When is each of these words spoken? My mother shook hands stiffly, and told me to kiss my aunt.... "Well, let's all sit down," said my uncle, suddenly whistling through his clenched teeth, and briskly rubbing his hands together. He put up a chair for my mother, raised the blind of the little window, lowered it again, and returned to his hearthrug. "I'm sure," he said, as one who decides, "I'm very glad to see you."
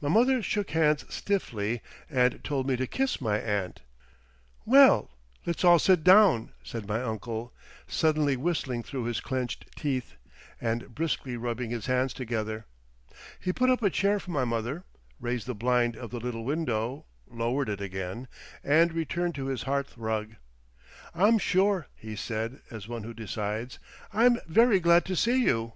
My 0.00 0.08
mother 0.08 0.42
shook 0.42 0.70
hands 0.70 1.04
stiffly, 1.14 1.80
and 2.10 2.42
told 2.42 2.66
me 2.66 2.74
to 2.74 2.88
kiss 2.88 3.20
my 3.20 3.38
aunt.... 3.38 3.82
"Well, 4.64 5.12
let's 5.46 5.62
all 5.62 5.78
sit 5.78 6.02
down," 6.02 6.50
said 6.64 6.88
my 6.88 7.00
uncle, 7.00 7.54
suddenly 7.86 8.36
whistling 8.36 8.82
through 8.82 9.04
his 9.04 9.20
clenched 9.20 9.66
teeth, 9.76 10.16
and 10.60 10.92
briskly 10.92 11.36
rubbing 11.36 11.70
his 11.70 11.86
hands 11.86 12.12
together. 12.12 12.66
He 13.38 13.52
put 13.52 13.70
up 13.70 13.80
a 13.80 13.90
chair 13.90 14.18
for 14.18 14.32
my 14.32 14.44
mother, 14.44 14.82
raised 15.20 15.46
the 15.46 15.54
blind 15.54 15.96
of 15.96 16.10
the 16.10 16.18
little 16.18 16.44
window, 16.44 17.04
lowered 17.30 17.68
it 17.68 17.80
again, 17.80 18.26
and 18.64 18.92
returned 18.92 19.36
to 19.36 19.46
his 19.46 19.62
hearthrug. 19.62 20.34
"I'm 21.14 21.38
sure," 21.38 21.86
he 21.94 22.16
said, 22.16 22.60
as 22.72 22.88
one 22.88 23.04
who 23.04 23.14
decides, 23.14 23.78
"I'm 24.12 24.40
very 24.48 24.80
glad 24.80 25.04
to 25.04 25.14
see 25.14 25.44
you." 25.44 25.74